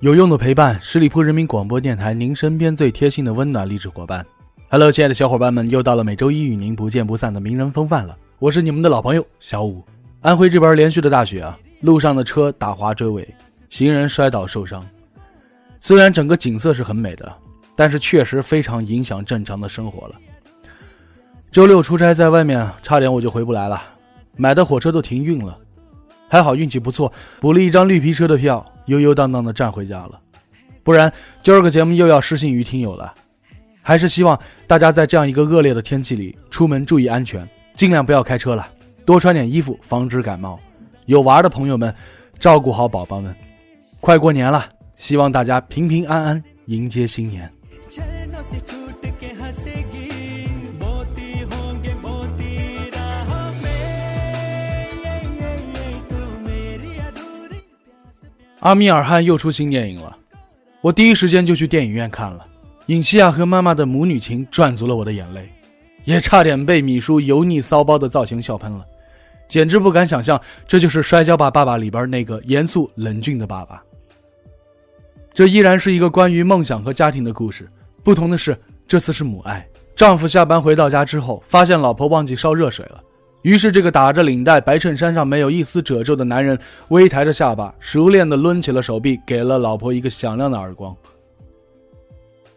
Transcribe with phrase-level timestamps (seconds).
[0.00, 4.24] 有用的陪伴，十里铺人民广播电台，您身边最贴心的温暖励志伙伴。
[4.70, 8.16] Hello，亲爱的小伙伴们，又到了每周一与您不见不散的名人风范了。
[8.38, 9.84] 我是你们的老朋友小五。
[10.22, 13.28] 安徽这边连续的大雪啊，路上的车打滑追尾，
[13.68, 14.82] 行人摔倒受伤。
[15.76, 17.30] 虽然整个景色是很美的，
[17.76, 20.14] 但是确实非常影响正常的生活了。
[21.52, 23.82] 周六出差在外面，差点我就回不来了，
[24.38, 25.58] 买的火车都停运了。
[26.26, 30.20] 还好运气不错，补了一张绿皮车的票，悠悠荡荡的站回家了。
[30.82, 31.12] 不然
[31.42, 33.12] 今儿个节目又要失信于听友了。
[33.82, 38.68] 还是希望大家在这样一个恶劣的天气里出门注意安全，尽量不要开车了，
[39.04, 40.60] 多穿点衣服，防止感冒。
[41.06, 41.92] 有娃的朋友们，
[42.38, 43.34] 照顾好宝宝们。
[44.00, 44.64] 快过年了，
[44.96, 47.50] 希望大家平平安安迎接新年。
[58.60, 60.14] 阿米尔汗又出新电影了，
[60.82, 62.44] 我第一时间就去电影院看了。
[62.86, 65.48] 尹西亚和妈妈的母女情赚足了我的眼泪，
[66.04, 68.84] 也差点被米叔油腻骚包的造型笑喷了，
[69.48, 70.38] 简直不敢想象
[70.68, 73.82] 这就是《摔跤吧，爸爸》里边那个严肃冷峻的爸爸。
[75.32, 77.66] 这依然是一个关于梦想和家庭的故事，
[78.04, 78.54] 不同的是
[78.86, 79.66] 这次是母爱。
[79.96, 83.00] 丈夫下班回到家之后，发现老婆忘记烧热水了。
[83.42, 90.94] 于是，这个打着领带、白衬衫上没有一丝褶皱的男人，微抬着下巴，熟练地抡起了手臂，给了老婆一个响亮的耳光。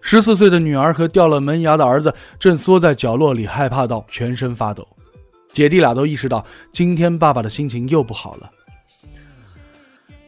[0.00, 4.86] 十四岁的女儿和掉了门牙的儿子正缩在角落里，害怕到全身发抖。
[5.52, 8.50] 姐弟俩都意识到，今天爸爸的心情又不好了。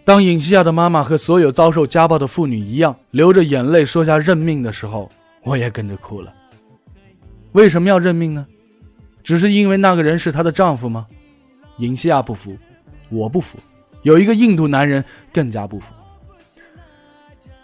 [0.04, 5.09] 当尹西亚的妈妈和所有遭受家暴的妇女一样，流着眼泪说下认命的时候，
[5.44, 6.31] 我也跟着哭了。
[7.53, 8.47] 为什么要认命呢？
[9.22, 11.06] 只是因为那个人是她的丈夫吗？
[11.78, 12.56] 尹西亚不服，
[13.09, 13.59] 我不服，
[14.03, 15.03] 有一个印度男人
[15.33, 15.87] 更加不服。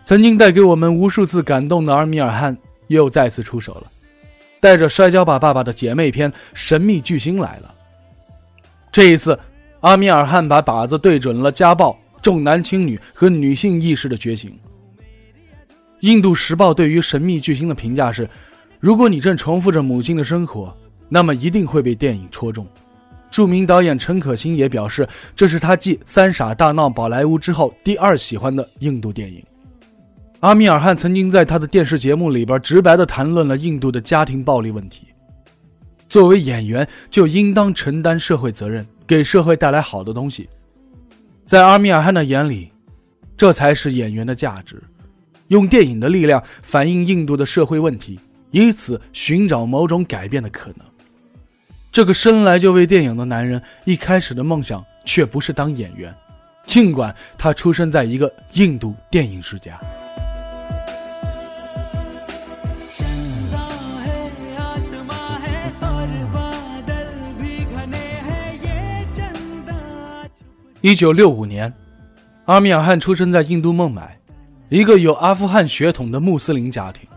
[0.03, 3.87] 曾经带给我们无数次感动的阿米尔汗又再次出手了，
[4.59, 7.75] 带着《摔跤吧，爸爸》的姐妹篇《神秘巨星》来了。
[8.91, 9.39] 这一次，
[9.81, 14.59] 阿米尔汗把靶子对准了家暴、重男轻女和女性意识的觉醒。
[16.01, 18.27] 印度时报对于《神秘巨星》的评价是：
[18.81, 20.75] 如果你正重复着母亲的生活。
[21.09, 22.67] 那么一定会被电影戳中。
[23.31, 29.45] 著名导演陈可辛也表示，这是他继《三傻大闹宝莱坞》之后第二喜欢的印度电影。
[30.41, 35.09] 阿米尔汗曾经在他的电视节目里边直白地谈论了印度的家庭暴力问题。
[36.09, 40.49] 作为演员，就应当承担社会责任，给社会带来好的东西。
[41.45, 42.71] 在阿米尔汗的眼里，
[43.37, 44.83] 这才是演员的价值，
[45.49, 48.19] 用电影的力量反映印度的社会问题，
[48.53, 50.88] 以此寻找某种改变的可能。
[51.99, 56.15] 这个生来就为电影的男人，一开始的梦想却不是当演员，
[56.65, 59.77] 尽管他出生在一个印度电影世家。
[70.81, 71.75] 一九六五年，
[72.45, 74.17] 阿米尔汗出生在印度孟买，
[74.69, 77.09] 一个有阿富汗血统的穆斯林家庭。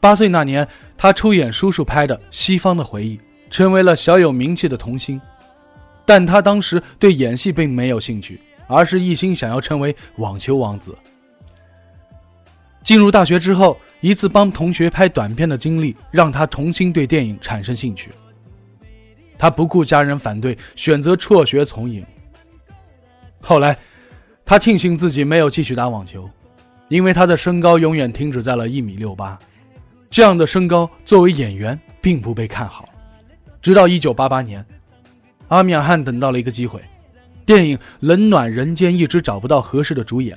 [0.00, 0.66] 八岁那年，
[0.96, 3.18] 他出演叔叔拍的《西方的回忆》。
[3.52, 5.20] 成为了小有名气的童星，
[6.06, 10.96] 但他当时对演戏并没有兴趣，而是一心想要成为网球王子。
[12.82, 18.10] 进入大学之后，一次帮同学拍短片的经历让他重新对电影产生兴趣。
[19.36, 22.02] 他不顾家人反对，选择辍学从影。
[23.42, 23.76] 后来，
[24.46, 26.28] 他庆幸自己没有继续打网球，
[26.88, 29.38] 因为他的身高永远停止在了一米六八，
[30.10, 32.88] 这样的身高作为演员并不被看好。
[33.62, 34.66] 直到一九八八年，
[35.46, 36.82] 阿米尔汗等到了一个机会，
[37.46, 40.36] 电影《冷暖人间》一直找不到合适的主演，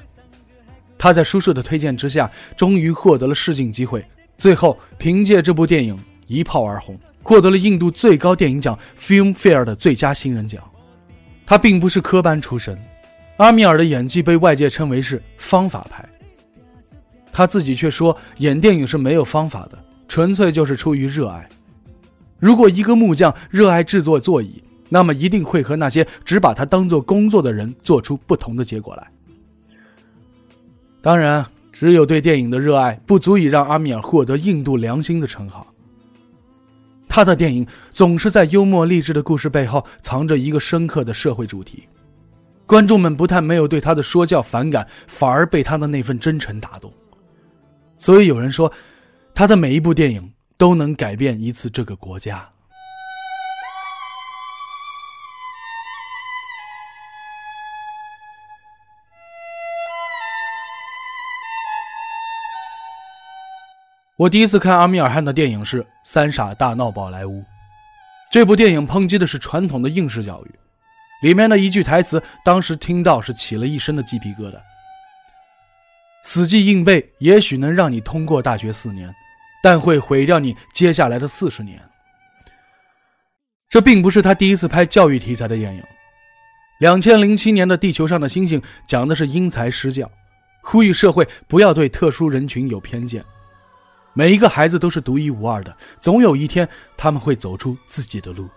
[0.96, 4.06] 他在叔叔的推荐之下，终于获得了试镜机会，
[4.38, 10.64] 最后凭借这部电影一炮而红，获得了印度最高电影奖 Filmfare 的最佳新人奖。
[11.48, 12.80] 他并不是科班出身，
[13.38, 16.08] 阿米尔的演技被外界称为是方法派，
[17.32, 21.50] 他自己却说演电影是没有方法的，纯粹就是出于热爱。
[22.40, 29.08] 如果一个木匠热爱制作座椅，那么一定会和那些只把它当做工作的人做出不同的结果来。
[31.02, 35.66] 当然，只有对电影的热爱不足以让阿米尔获得“印度良心”的称号。
[37.08, 41.84] 他的电影总是在幽默励志的故事背后藏着一个深刻的社会主题，
[42.66, 46.92] 观众们不但没有对他的说教反感，反而被他的那份真诚打动。
[47.98, 48.72] 所以有人说，
[49.34, 52.50] 他的每一部电影都能改变一次这个国家。
[64.18, 67.42] 我第一次看阿米尔汗的电影是《三傻大闹宝莱坞》，
[68.32, 70.60] 这部电影抨击的是传统的应试教育，
[71.22, 74.56] 里面的一句台词，当时听到是起了一身的鸡皮疙瘩。
[76.24, 79.14] 死记硬背也许能让你通过大学四年，
[79.66, 81.82] 但会毁掉你接下来的四十年。
[83.68, 85.84] 这并不是他第一次拍教育题材的电影，
[86.78, 90.08] 两千零七年的《地球上的星星》讲的是因材施教，
[90.62, 93.26] 呼吁社会不要对特殊人群有偏见。
[94.14, 98.48] 每一个孩子都是独一无二的，总有一天他们会走出自己的路。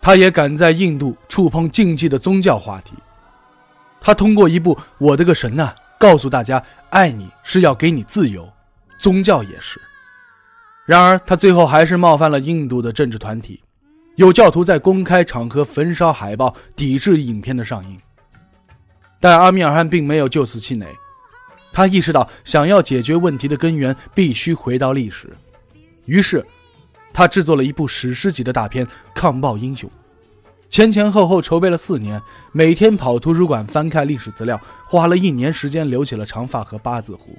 [0.00, 2.94] 他也敢在印度触碰禁忌的宗教话题。
[4.00, 8.52] 他通过一部《我的个神呐》告诉大家，爱你是要给你自由，
[9.04, 9.78] 宗教也是。
[10.86, 13.62] 然而，他最后还是冒犯了印度的政治团体，
[14.16, 17.98] 有教徒在公开场合焚烧海报，抵制影片的上映。
[19.20, 20.88] 但阿米尔汗并没有就此气馁。
[21.70, 25.30] 他意识到，想要解决问题的根源，必须回到历史。
[26.06, 26.42] 于是，
[27.12, 29.86] 他制作了一部史诗级的大片《抗暴英雄》，
[30.70, 32.18] 前前后后筹备了四年，
[32.52, 37.36] 每天跑图书馆翻看历史资料，花了一年时间留起了长发和八字胡。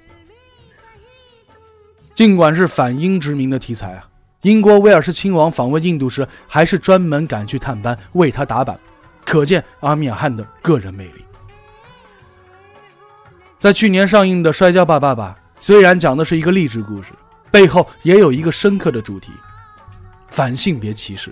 [2.16, 4.08] 尽管是反英殖民的题材啊，
[4.44, 8.80] 英国威尔士亲王访问印度时，还是专门赶去探班，为他打板，
[9.26, 11.26] 可见阿米尔汗的个人魅力。
[13.60, 17.12] 在去年上映的《摔跤吧，爸爸》，虽然讲的是一个励志故事，
[17.52, 19.32] 背后也有一个深刻的主题——
[20.30, 21.32] 反性别歧视；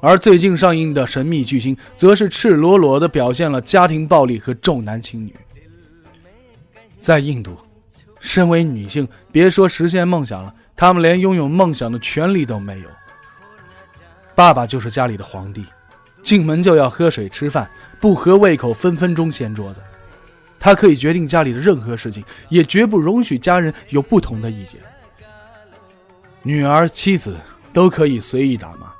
[0.00, 5.34] 而最近上映的《神秘巨星》，则是赤裸裸地表现了家庭暴力和重男轻女。
[7.00, 7.56] 在印度，
[8.30, 12.86] 身为女性，别说实现梦想了，她们连拥有梦想的权利都没有。
[14.36, 15.66] 爸爸就是家里的皇帝，
[16.22, 17.68] 进门就要喝水吃饭，
[17.98, 19.80] 不合胃口分分钟掀桌子。
[20.60, 24.80] 他可以决定家里的任何事情，也绝不容许家人有不同的意见。
[26.44, 27.36] 女儿、妻子
[27.72, 28.92] 都可以随意打骂，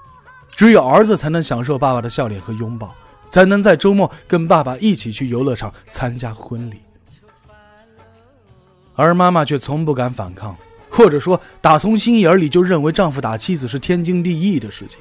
[0.56, 2.92] 只有儿子才能享受爸爸的笑脸和拥抱，
[3.30, 6.82] 才能在周末跟爸爸一起去游乐场参加婚礼。
[8.94, 10.56] 而妈妈却从不敢反抗，
[10.90, 14.98] 或者说，打从心眼里就认为丈夫打妻子是天经地义的事情。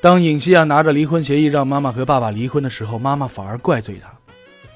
[0.00, 4.10] 当尹西亚拿着离婚协议让妈妈和爸爸离婚的时候，妈妈反而怪罪她。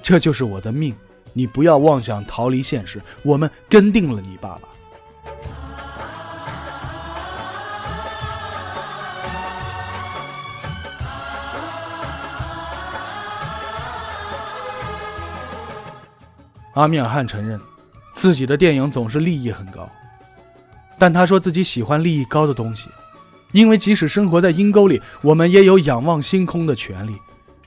[0.03, 0.95] 这就是我的命，
[1.33, 3.01] 你不要妄想逃离现实。
[3.23, 4.69] 我们跟定了你爸爸。
[16.75, 17.61] 阿米尔汗承认，
[18.15, 19.89] 自己的电影总是利益很高，
[20.99, 22.89] 但他说自己喜欢利益高的东西，
[23.53, 27.17] 因为即使生活在阴沟里，我们也有仰望星空的权利。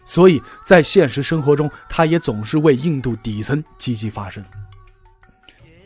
[0.03, 4.43] 所以在现实生活中，他也总是为印度底层积极发声。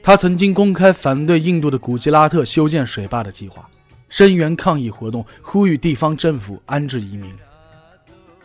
[0.04, 3.68] 他曾经公开反对印度的古吉拉特修建水坝的计划，
[4.10, 7.32] 声援抗议活动，呼吁地方政府安置移民。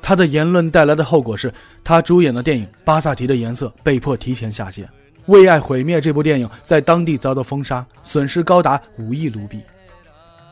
[0.06, 4.86] 他的言论带来的后果是，他主演的电影《巴萨提的颜色》被迫提前下线，
[5.26, 9.60] 《为爱毁灭》这部电影在当地遭到封杀，损失高达五亿卢比。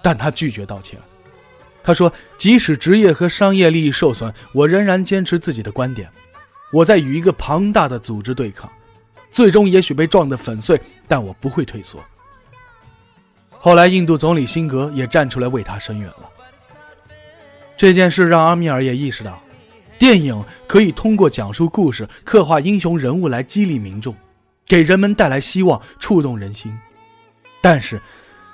[0.03, 0.99] 但他拒绝道歉。
[1.85, 6.11] 他说：“即使职业和商业利益受损，我仍然坚持自己的观点。
[6.73, 8.69] 我在与一个庞大的组织对抗，
[9.31, 12.03] 最终也许被撞得粉碎，但我不会退缩。”
[13.57, 16.29] 后来，印度总理辛格也站出来为他声援了。
[17.77, 19.43] 这件事让阿米尔也意识到，
[19.99, 24.15] 电影可以通过讲述故事、刻画英雄人物来激励民众，
[24.67, 26.73] 给人们带来希望，触动人心。
[27.61, 28.01] 但是，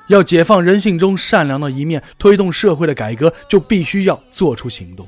[0.08, 5.06] 要解放人性中善良的一面，推动社会的改革，就必须要做出行动。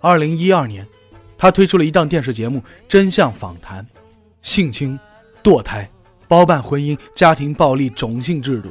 [0.00, 0.86] 二零一二年，
[1.38, 3.82] 他推出了一档电视节目《真相访谈》，
[4.40, 4.98] 性侵、
[5.42, 5.88] 堕胎、
[6.28, 8.70] 包办婚姻、家庭暴力、种姓制度，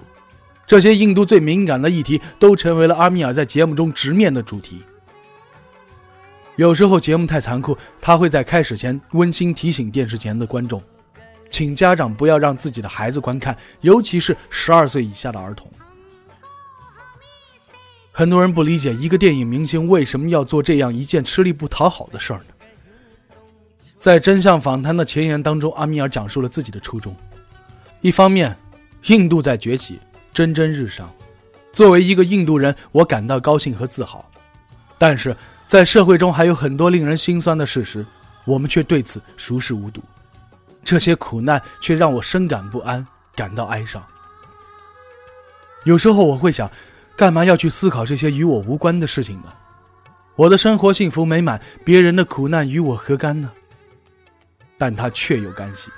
[0.69, 4.83] 这些印度最敏感的议题，都成为了阿米尔在节目中直面的主题。
[6.57, 10.79] 有时候节目太残酷，他会在开始前温馨提醒电视前的观众。
[11.49, 15.67] 请家长不要让自己的孩子观看，尤其是十二岁以下的儿童。
[18.11, 23.33] 很多人不理解一个电影明星为什么要做这样一件吃力不讨好的事儿呢？
[23.97, 27.15] 在真相访谈的前言当中，阿米尔讲述了自己的初衷：
[28.01, 28.55] 一方面，
[29.07, 29.99] 印度在崛起，
[30.33, 31.11] 蒸蒸日上，
[31.71, 34.23] 作为一个印度人，我感到高兴和自豪；
[34.97, 38.05] 但是在社会中还有很多令人心酸的事实，
[38.45, 40.01] 我们却对此熟视无睹。
[40.83, 43.05] 这些苦难却让我深感不安，
[43.35, 44.03] 感到哀伤。
[45.83, 46.69] 有时候我会想，
[47.15, 49.53] 干嘛要去思考这些与我无关的事情呢？
[50.35, 53.51] 我的生活幸福美满，别人的苦难与我何干呢？
[54.77, 55.91] 但他确有干系，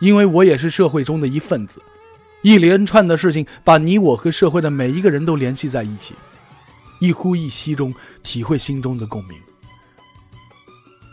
[0.00, 1.80] 因为我也是社会中的一份子。
[2.42, 6.14] 一连串的事情把你我和社会的每一个人都联系在一起，
[7.00, 9.38] 一呼一吸中体会心中的共鸣。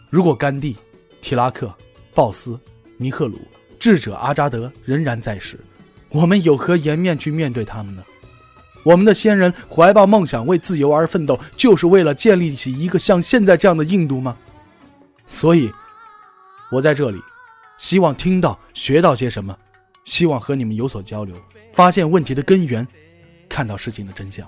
[0.09, 0.75] 如果甘地、
[1.21, 1.73] 提拉克、
[2.13, 2.59] 鲍斯。
[2.99, 3.39] 尼赫鲁、
[3.77, 5.59] 智者阿扎德仍然在世，
[6.09, 8.03] 我们有何颜面去面对他们呢？
[8.81, 14.35] 我们的先人怀抱梦想，为自由而奋斗，就是为了建立起一个像现在这样的印度吗？
[15.27, 15.71] 所以，
[16.71, 17.21] 我在这里，
[17.77, 19.55] 希望听到、学到些什么，
[20.07, 21.35] 希望和你们有所交流，
[21.73, 22.87] 发现问题的根源，
[23.49, 24.47] 看到事情的真相。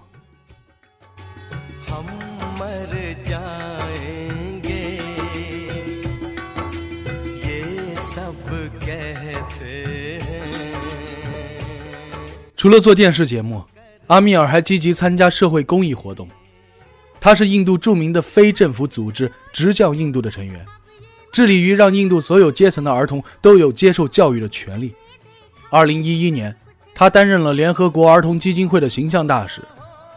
[12.55, 13.61] 除了做电视节目，
[14.07, 16.25] 阿米尔还积极参加社会公益活动。
[17.19, 20.65] 他是印度著名的非政府组织“执教印度”的成员，
[21.33, 24.95] 致力于让印度所有阶层的儿童都有接受教育的权利。
[25.69, 26.55] 二零一一年，
[26.95, 29.61] 他担任了联合国儿童基金会的形象大使，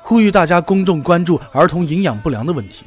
[0.02, 2.84] 呼吁大家公众关注儿童营养不良的问题。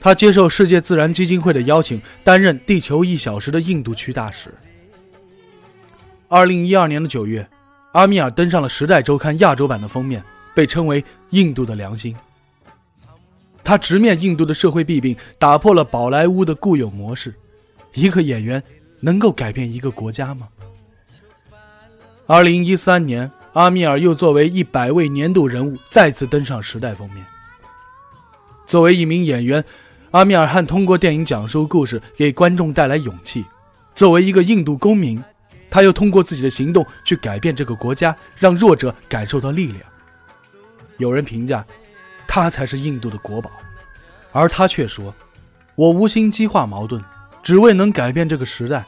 [0.00, 4.54] 他接受世界自然基金会的邀请，担任“地球一小时”的印度区大使。
[6.28, 7.46] 二零一二年的九月。
[7.92, 10.22] 阿米尔登上了《时代周刊》亚洲版的封面，
[10.54, 12.14] 被称为“印度的良心”。
[13.64, 17.34] 他直面印度的社会弊病，打破了宝莱坞的固有模式。
[17.94, 18.62] 一个演员
[19.00, 20.46] 能够改变一个国家吗？
[22.28, 27.24] 二零一三年，阿米尔又作为一百位年度人物再次登上《时代》封面。
[28.66, 29.64] 作为一名演员，
[30.10, 33.44] 阿米尔汗通过电影讲述故事，给观众带来勇气。
[33.94, 35.22] 作为一个印度公民。
[35.68, 39.80] 他又通过自己的行动去改变这个国家，让弱者感受到力量。
[40.96, 41.62] 有人评价，
[42.26, 43.50] 他才是印度的国宝，
[44.32, 45.12] 而他却说
[45.74, 47.02] ：“我无心激化矛盾，
[47.42, 48.86] 只为能改变这个时代。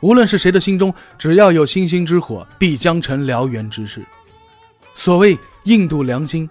[0.00, 4.04] 无论是谁的心中，只要有星星之火，必将成燎原之势。”
[4.94, 6.48] 所谓印度良心，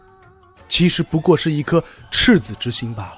[0.67, 3.17] 其实不过是一颗赤子之心罢了。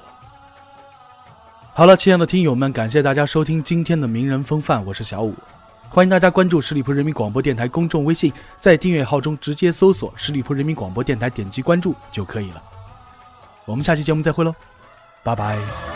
[1.72, 5.34] 好了，亲爱的听友们，感谢大家收听今天的名人风范，我是小五。
[5.88, 12.62] 欢迎大家关注十里铺人民广播电台公众微信，在订阅号中直接搜索“十里铺人民广播电台”，点击关注就可以了。
[13.64, 14.54] 我们下期节目再会喽，
[15.22, 15.95] 拜拜。